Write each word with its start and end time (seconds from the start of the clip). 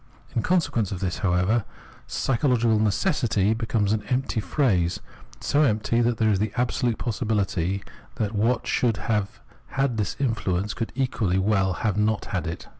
In 0.35 0.41
consequence 0.41 0.91
of 0.91 0.99
this, 0.99 1.19
how 1.19 1.33
ever," 1.33 1.63
psychological 2.07 2.79
necessity"' 2.79 3.53
becomes 3.53 3.93
an 3.93 4.01
empty 4.09 4.39
phrase, 4.39 4.99
so 5.41 5.61
empty 5.61 6.01
that 6.01 6.17
there 6.17 6.31
is 6.31 6.39
the 6.39 6.51
absolute 6.57 6.97
possibihty 6.97 7.83
that 8.15 8.33
what 8.33 8.65
should 8.65 8.97
have 8.97 9.39
had 9.77 9.97
this 9.97 10.15
influence 10.19 10.73
could 10.73 10.91
equally 10.95 11.37
well 11.37 11.77
not 11.97 12.25
have 12.25 12.33
had 12.33 12.47
it. 12.51 12.67